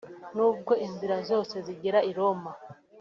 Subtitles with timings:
[0.35, 2.51] n’ubwo inzira zose zigera i Roma